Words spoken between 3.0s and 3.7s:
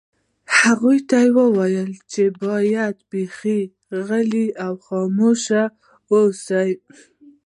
بیخي